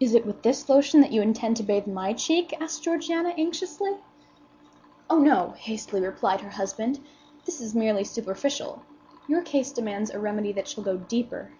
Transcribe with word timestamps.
"Is 0.00 0.14
it 0.14 0.24
with 0.24 0.40
this 0.42 0.66
lotion 0.66 1.02
that 1.02 1.12
you 1.12 1.20
intend 1.20 1.58
to 1.58 1.62
bathe 1.62 1.86
my 1.86 2.14
cheek?" 2.14 2.56
asked 2.58 2.82
Georgiana, 2.82 3.34
anxiously. 3.36 3.96
"Oh, 5.10 5.18
no," 5.18 5.50
hastily 5.58 6.00
replied 6.00 6.40
her 6.40 6.48
husband; 6.48 7.00
"this 7.44 7.60
is 7.60 7.74
merely 7.74 8.02
superficial. 8.04 8.80
Your 9.28 9.42
case 9.42 9.72
demands 9.72 10.08
a 10.10 10.18
remedy 10.18 10.52
that 10.52 10.68
shall 10.68 10.84
go 10.84 10.96
deeper." 10.96 11.50